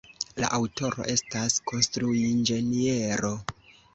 La 0.43 0.47
aŭtoro 0.59 1.05
estas 1.15 1.59
konstruinĝeniero. 1.71 3.33